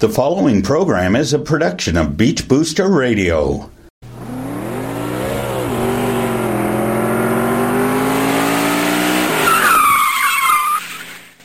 [0.00, 3.68] The following program is a production of Beach Booster Radio.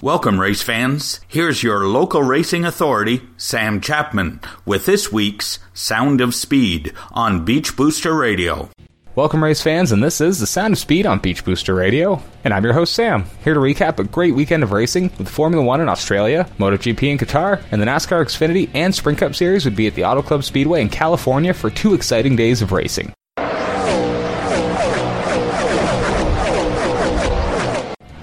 [0.03, 1.19] Welcome, race fans.
[1.27, 7.75] Here's your local racing authority, Sam Chapman, with this week's Sound of Speed on Beach
[7.75, 8.69] Booster Radio.
[9.15, 12.19] Welcome, race fans, and this is the Sound of Speed on Beach Booster Radio.
[12.43, 15.63] And I'm your host, Sam, here to recap a great weekend of racing with Formula
[15.63, 19.75] One in Australia, MotoGP in Qatar, and the NASCAR Xfinity and Sprint Cup Series would
[19.75, 23.13] be at the Auto Club Speedway in California for two exciting days of racing.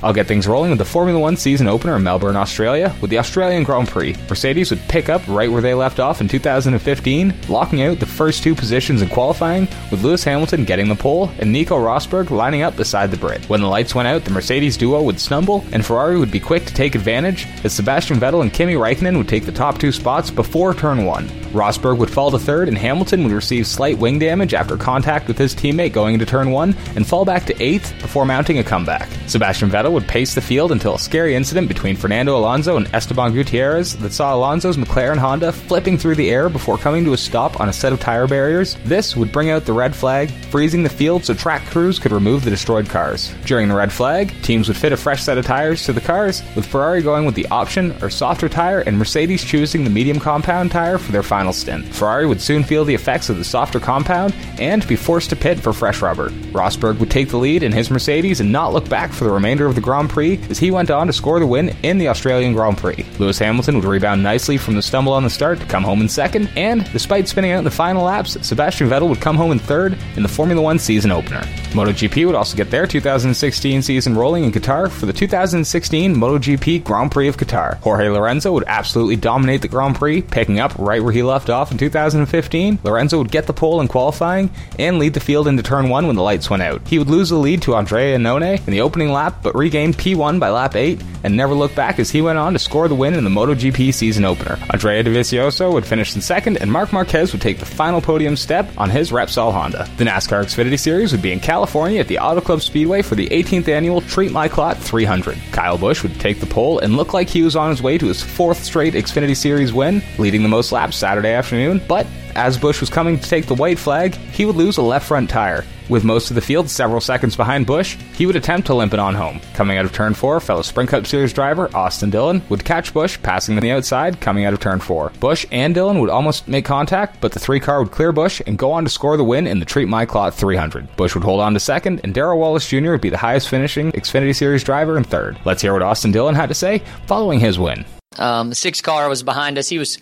[0.03, 3.19] I'll get things rolling with the Formula One season opener in Melbourne, Australia, with the
[3.19, 4.17] Australian Grand Prix.
[4.29, 8.43] Mercedes would pick up right where they left off in 2015, locking out the first
[8.43, 12.77] two positions in qualifying, with Lewis Hamilton getting the pole and Nico Rosberg lining up
[12.77, 13.45] beside the Brit.
[13.49, 16.65] When the lights went out, the Mercedes duo would stumble, and Ferrari would be quick
[16.67, 20.31] to take advantage, as Sebastian Vettel and Kimi Raikkonen would take the top two spots
[20.31, 21.29] before turn one.
[21.51, 25.39] Rosberg would fall to third, and Hamilton would receive slight wing damage after contact with
[25.39, 29.09] his teammate going into turn one, and fall back to eighth before mounting a comeback.
[29.27, 33.33] Sebastian Vettel would pace the field until a scary incident between Fernando Alonso and Esteban
[33.33, 37.61] Gutierrez that saw Alonso's McLaren Honda flipping through the air before coming to a stop
[37.61, 38.77] on a set of tire barriers.
[38.85, 42.45] This would bring out the red flag, freezing the field so track crews could remove
[42.45, 43.35] the destroyed cars.
[43.45, 46.43] During the red flag, teams would fit a fresh set of tires to the cars,
[46.55, 50.71] with Ferrari going with the option or softer tire and Mercedes choosing the medium compound
[50.71, 51.87] tire for their final stint.
[51.87, 55.59] Ferrari would soon feel the effects of the softer compound and be forced to pit
[55.59, 56.29] for fresh rubber.
[56.53, 59.67] Rosberg would take the lead in his Mercedes and not look back for the remainder
[59.67, 62.53] of the Grand Prix as he went on to score the win in the Australian
[62.53, 63.07] Grand Prix.
[63.19, 66.09] Lewis Hamilton would rebound nicely from the stumble on the start to come home in
[66.09, 69.59] second, and despite spinning out in the final laps, Sebastian Vettel would come home in
[69.59, 71.41] third in the Formula One season opener.
[71.71, 77.11] MotoGP would also get their 2016 season rolling in Qatar for the 2016 MotoGP Grand
[77.11, 77.77] Prix of Qatar.
[77.79, 81.73] Jorge Lorenzo would absolutely dominate the Grand Prix, picking up right where he left off
[81.73, 82.81] in 2015.
[82.83, 86.17] Lorenzo would get the pole in qualifying and lead the field into turn one when
[86.17, 86.87] the lights went out.
[86.87, 90.39] He would lose the lead to Andrea Iannone in the opening lap, but regain P1
[90.39, 93.15] by lap 8 and never look back as he went on to score the win
[93.15, 94.59] in the MotoGP season opener.
[94.71, 98.71] Andrea Dovizioso would finish in second, and Marc Marquez would take the final podium step
[98.79, 99.89] on his Repsol Honda.
[99.97, 103.29] The NASCAR Xfinity Series would be in California at the Auto Club Speedway for the
[103.29, 105.39] 18th annual Treat My Clot 300.
[105.53, 108.07] Kyle Busch would take the pole and look like he was on his way to
[108.07, 112.07] his fourth straight Xfinity Series win, leading the most laps Saturday afternoon, but
[112.37, 115.31] as Busch was coming to take the white flag, he would lose a left front
[115.31, 115.65] tire.
[115.91, 119.01] With most of the field several seconds behind Busch, he would attempt to limp it
[119.01, 119.41] on home.
[119.55, 123.21] Coming out of turn 4, fellow Sprint Cup Series driver Austin Dillon would catch Busch
[123.21, 125.11] passing the outside coming out of turn 4.
[125.19, 128.57] Busch and Dillon would almost make contact, but the three car would clear Busch and
[128.57, 130.97] go on to score the win in the Treat My Clot 300.
[130.97, 132.93] Busch would hold on to second, and Darrell Wallace Jr.
[132.93, 135.39] would be the highest finishing Xfinity Series driver in third.
[135.45, 137.85] Let's hear what Austin Dillon had to say following his win.
[138.17, 139.69] Um, the six car was behind us.
[139.69, 139.99] He was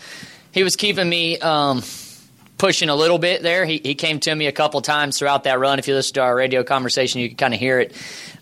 [0.52, 1.38] he was keeping me.
[1.38, 1.82] Um,
[2.58, 3.64] pushing a little bit there.
[3.64, 5.78] He, he came to me a couple times throughout that run.
[5.78, 7.94] If you listen to our radio conversation, you can kind of hear it.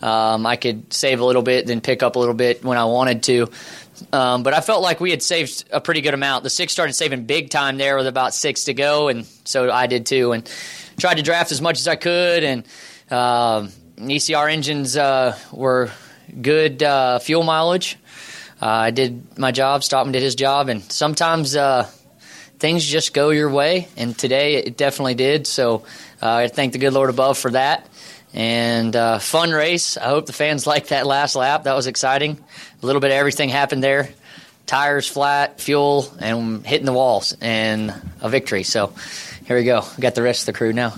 [0.03, 2.87] Um, I could save a little bit, then pick up a little bit when I
[2.87, 3.49] wanted to.
[4.13, 6.45] Um, but I felt like we had saved a pretty good amount.
[6.45, 9.87] The six started saving big time there with about six to go, and so I
[9.87, 10.33] did too.
[10.33, 10.51] And
[10.99, 12.45] tried to draft as much as I could.
[12.45, 12.67] And
[13.11, 15.91] uh, ECR engines uh, were
[16.41, 17.97] good uh, fuel mileage.
[18.61, 19.85] Uh, I did my job.
[19.85, 21.89] Stockman did his job, and sometimes uh,
[22.59, 23.89] things just go your way.
[23.97, 25.47] And today it definitely did.
[25.47, 25.85] So
[26.23, 27.89] uh, I thank the good Lord above for that.
[28.35, 29.97] And uh, fun race.
[29.97, 31.65] I hope the fans liked that last lap.
[31.65, 32.39] That was exciting.
[32.83, 34.11] A little bit of everything happened there
[34.67, 38.65] tires flat, fuel, and hitting the walls, and a victory.
[38.65, 38.93] So
[39.47, 39.83] here we go.
[39.97, 40.95] We got the rest of the crew now.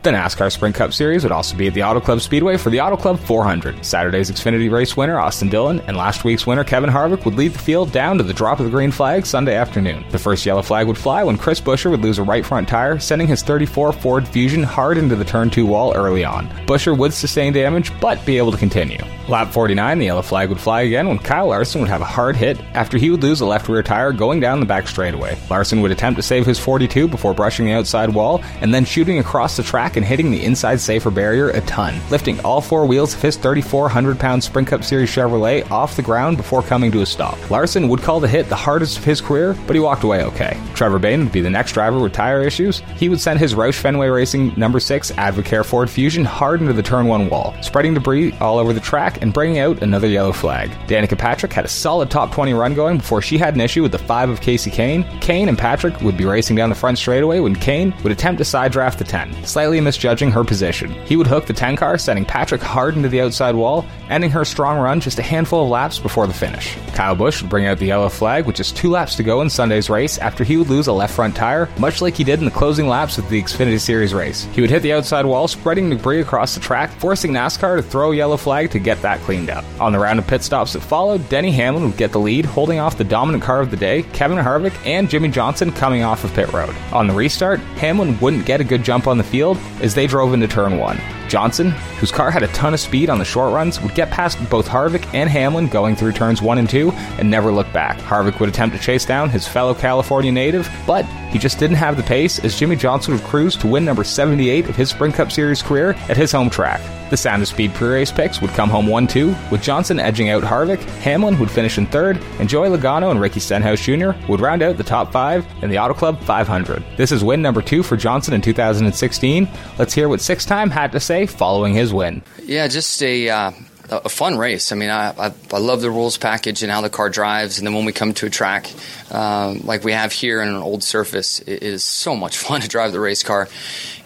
[0.00, 2.80] The NASCAR Sprint Cup Series would also be at the Auto Club Speedway for the
[2.80, 3.84] Auto Club 400.
[3.84, 7.58] Saturday's Xfinity race winner, Austin Dillon, and last week's winner, Kevin Harvick, would lead the
[7.58, 10.04] field down to the drop of the green flag Sunday afternoon.
[10.10, 13.00] The first yellow flag would fly when Chris Buescher would lose a right front tire,
[13.00, 16.48] sending his 34 Ford Fusion hard into the turn 2 wall early on.
[16.66, 19.02] Buescher would sustain damage, but be able to continue.
[19.28, 22.34] Lap 49, the yellow flag would fly again when Kyle Larson would have a hard
[22.34, 25.36] hit after he would lose a left rear tire going down the back straightaway.
[25.50, 29.18] Larson would attempt to save his 42 before brushing the outside wall and then shooting
[29.18, 33.14] across the track and hitting the inside safer barrier a ton, lifting all four wheels
[33.14, 37.06] of his 3,400 pound Sprint Cup Series Chevrolet off the ground before coming to a
[37.06, 37.50] stop.
[37.50, 40.58] Larson would call the hit the hardest of his career, but he walked away okay.
[40.74, 42.80] Trevor Bayne would be the next driver with tire issues.
[42.96, 46.82] He would send his Roush Fenway Racing number 6 Advocare Ford Fusion hard into the
[46.82, 50.70] turn 1 wall, spreading debris all over the track and bringing out another yellow flag.
[50.86, 53.92] Danica Patrick had a solid top 20 run going before she had an issue with
[53.92, 55.04] the 5 of Kasey Kahne.
[55.20, 58.44] Kahne and Patrick would be racing down the front straightaway when Kahne would attempt to
[58.44, 59.44] side draft the 10.
[59.44, 60.90] Slightly misjudging her position.
[61.06, 64.44] He would hook the 10 car, sending Patrick hard into the outside wall, ending her
[64.44, 66.76] strong run just a handful of laps before the finish.
[66.94, 69.50] Kyle Busch would bring out the yellow flag with just two laps to go in
[69.50, 72.44] Sunday's race after he would lose a left front tire, much like he did in
[72.44, 74.44] the closing laps of the Xfinity Series race.
[74.52, 78.12] He would hit the outside wall, spreading debris across the track, forcing NASCAR to throw
[78.12, 79.64] a yellow flag to get that cleaned up.
[79.80, 82.78] On the round of pit stops that followed, Denny Hamlin would get the lead, holding
[82.78, 86.34] off the dominant car of the day, Kevin Harvick and Jimmie Johnson coming off of
[86.34, 86.74] pit road.
[86.92, 90.34] On the restart, Hamlin wouldn't get a good jump on the field as they drove
[90.34, 90.98] into turn one.
[91.28, 91.70] Johnson,
[92.00, 94.66] whose car had a ton of speed on the short runs, would get past both
[94.66, 97.98] Harvick and Hamlin going through turns 1 and 2 and never look back.
[97.98, 101.96] Harvick would attempt to chase down his fellow California native, but he just didn't have
[101.96, 105.30] the pace as Jimmie Johnson would cruise to win number 78 of his Sprint Cup
[105.30, 106.80] Series career at his home track.
[107.10, 110.28] The Sound of Speed pre race picks would come home 1 2, with Johnson edging
[110.28, 114.10] out Harvick, Hamlin would finish in third, and Joey Logano and Ricky Stenhouse Jr.
[114.28, 116.84] would round out the top five in the Auto Club 500.
[116.96, 119.48] This is win number two for Johnson in 2016.
[119.78, 122.22] Let's hear what six time had to say following his win.
[122.42, 123.28] Yeah, just a.
[123.28, 123.52] Uh
[123.90, 124.70] a fun race.
[124.70, 127.58] I mean, I, I, I, love the rules package and how the car drives.
[127.58, 128.70] And then when we come to a track
[129.10, 132.68] um, like we have here in an old surface, it is so much fun to
[132.68, 133.48] drive the race car.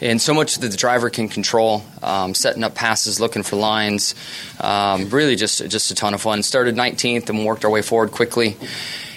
[0.00, 4.14] And so much that the driver can control, um, setting up passes, looking for lines.
[4.60, 6.42] Um, really just, just a ton of fun.
[6.42, 8.56] Started 19th and worked our way forward quickly.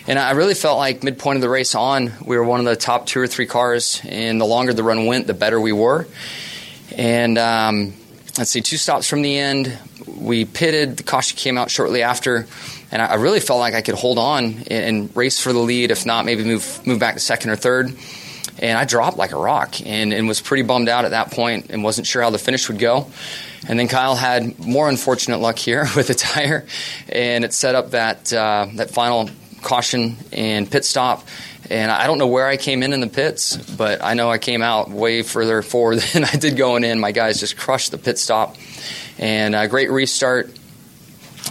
[0.08, 2.76] And I really felt like midpoint of the race on, we were one of the
[2.76, 4.02] top two or three cars.
[4.04, 6.08] And the longer the run went, the better we were.
[6.96, 7.94] And um,
[8.38, 9.78] let's see, two stops from the end,
[10.08, 10.98] we pitted.
[10.98, 12.48] The caution came out shortly after,
[12.92, 15.92] and I, really felt like I could hold on and, and, race for the lead.
[15.92, 17.96] If not, maybe move move back to second or third.
[18.60, 21.72] And I dropped like a rock, and, and was pretty bummed out at that point,
[21.72, 23.08] and wasn't sure how the finish would go.
[23.68, 26.66] And then Kyle had more unfortunate luck here with the tire,
[27.10, 29.30] and it set up that uh, that final
[29.66, 31.28] caution and pit stop.
[31.70, 34.38] And I don't know where I came in in the pits, but I know I
[34.38, 37.00] came out way further forward than I did going in.
[37.00, 38.56] My guys just crushed the pit stop
[39.18, 40.50] and a great restart.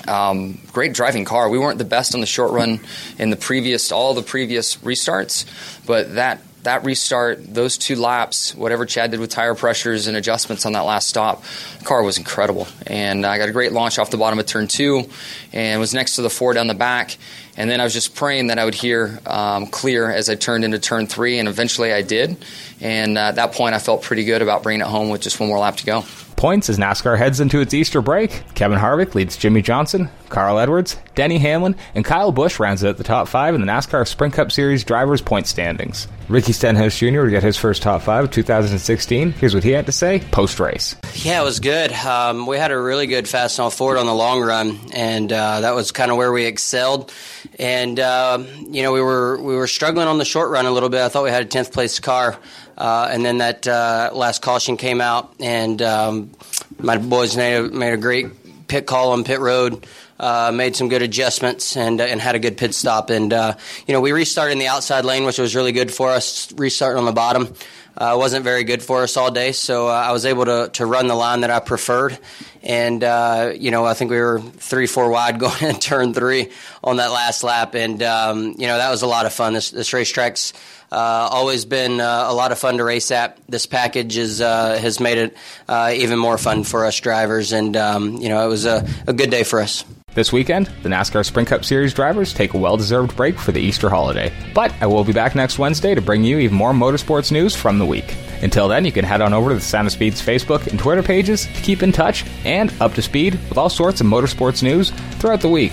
[0.08, 1.48] Um, great driving car.
[1.48, 2.80] We weren't the best on the short run
[3.18, 5.46] in the previous all the previous restarts,
[5.86, 10.66] but that that restart, those two laps, whatever Chad did with tire pressures and adjustments
[10.66, 11.42] on that last stop,
[11.78, 12.66] the car was incredible.
[12.86, 15.04] And I got a great launch off the bottom of turn two,
[15.52, 17.16] and was next to the four down the back.
[17.56, 20.64] And then I was just praying that I would hear um, clear as I turned
[20.64, 22.36] into turn three, and eventually I did.
[22.80, 25.38] And uh, at that point, I felt pretty good about bringing it home with just
[25.38, 26.04] one more lap to go
[26.44, 28.44] points as NASCAR heads into its Easter break.
[28.54, 33.02] Kevin Harvick leads Jimmie Johnson, Carl Edwards, Denny Hamlin, and Kyle Busch rounds out the
[33.02, 36.06] top five in the NASCAR Sprint Cup Series drivers' point standings.
[36.28, 37.22] Ricky Stenhouse Jr.
[37.22, 39.32] would get his first top five of 2016.
[39.32, 40.96] Here's what he had to say post race.
[41.14, 41.92] Yeah, it was good.
[41.92, 45.60] Um, we had a really good fast Fastenal Ford on the long run, and uh,
[45.60, 47.10] that was kind of where we excelled.
[47.58, 50.90] And uh, you know, we were we were struggling on the short run a little
[50.90, 51.00] bit.
[51.00, 52.38] I thought we had a 10th place car.
[52.76, 56.30] Uh, and then that uh, last caution came out, and um,
[56.78, 59.86] my boys made a, made a great pit call on pit road.
[60.18, 63.10] Uh, made some good adjustments and uh, and had a good pit stop.
[63.10, 63.56] And uh,
[63.86, 66.52] you know we restarted in the outside lane, which was really good for us.
[66.52, 67.52] Restarting on the bottom
[67.96, 70.86] uh, wasn't very good for us all day, so uh, I was able to to
[70.86, 72.18] run the line that I preferred.
[72.62, 76.50] And uh, you know I think we were three four wide going in turn three
[76.82, 79.54] on that last lap, and um, you know that was a lot of fun.
[79.54, 80.52] This this racetrack's
[80.90, 80.96] uh,
[81.30, 83.38] always been uh, a lot of fun to race at.
[83.48, 85.36] This package is, has made it
[85.68, 89.30] even more fun for us drivers, and um, you know it was a, a good
[89.30, 89.84] day for us.
[90.14, 93.60] This weekend, the NASCAR Sprint Cup Series drivers take a well deserved break for the
[93.60, 94.32] Easter holiday.
[94.54, 97.80] But I will be back next Wednesday to bring you even more motorsports news from
[97.80, 98.14] the week.
[98.40, 101.02] Until then, you can head on over to the Sound of Speed's Facebook and Twitter
[101.02, 104.90] pages to keep in touch and up to speed with all sorts of motorsports news
[105.18, 105.72] throughout the week.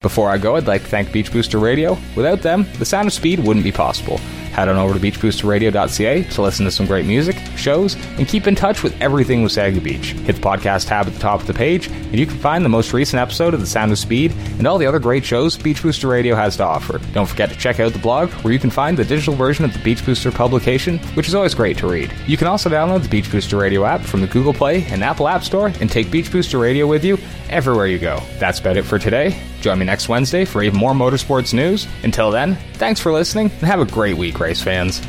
[0.00, 1.98] Before I go, I'd like to thank Beach Booster Radio.
[2.14, 4.20] Without them, the sound of speed wouldn't be possible.
[4.50, 8.54] Head on over to beachboosterradio.ca to listen to some great music, shows, and keep in
[8.54, 10.12] touch with everything Wasaga Beach.
[10.12, 12.68] Hit the podcast tab at the top of the page, and you can find the
[12.68, 15.82] most recent episode of The Sound of Speed and all the other great shows Beach
[15.82, 16.98] Booster Radio has to offer.
[17.12, 19.72] Don't forget to check out the blog, where you can find the digital version of
[19.72, 22.12] the Beach Booster publication, which is always great to read.
[22.26, 25.28] You can also download the Beach Booster Radio app from the Google Play and Apple
[25.28, 28.20] App Store and take Beach Booster Radio with you everywhere you go.
[28.38, 29.40] That's about it for today.
[29.60, 31.86] Join me next Wednesday for even more motorsports news.
[32.02, 35.00] Until then, thanks for listening and have a great week, race fans.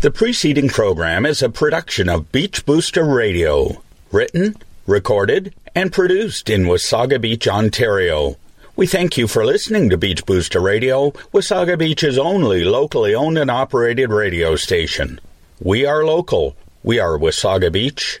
[0.00, 3.82] The preceding program is a production of Beach Booster Radio,
[4.12, 4.54] written,
[4.86, 8.36] recorded, and produced in Wasaga Beach, Ontario.
[8.76, 13.50] We thank you for listening to Beach Booster Radio, Wasaga Beach's only locally owned and
[13.50, 15.20] operated radio station.
[15.60, 16.54] We are local.
[16.82, 18.20] We are Wasaga Beach.